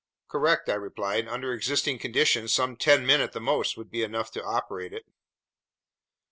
[0.27, 1.27] "Correct," I replied.
[1.27, 5.05] "Under existing conditions some ten men at the most should be enough to operate it."